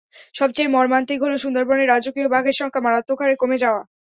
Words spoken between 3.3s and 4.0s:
কমে যাওয়া।